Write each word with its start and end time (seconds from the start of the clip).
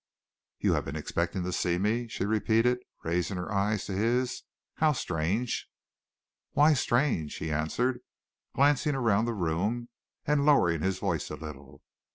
"You 0.57 0.73
have 0.73 0.85
been 0.85 0.95
expecting 0.95 1.43
to 1.43 1.53
see 1.53 1.77
me?" 1.77 2.07
she 2.07 2.25
repeated, 2.25 2.79
raising 3.03 3.37
her 3.37 3.51
eyes 3.51 3.85
to 3.85 3.93
his. 3.93 4.41
"How 4.77 4.93
strange!" 4.93 5.69
"Why 6.53 6.73
strange?" 6.73 7.35
he 7.35 7.51
answered, 7.51 7.99
glancing 8.55 8.95
around 8.95 9.25
the 9.25 9.35
room, 9.35 9.89
and 10.25 10.43
lowering 10.43 10.81
his 10.81 10.97
voice 10.97 11.29
a 11.29 11.35
little. 11.35 11.83